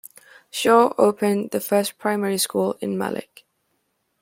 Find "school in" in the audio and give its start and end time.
2.39-2.97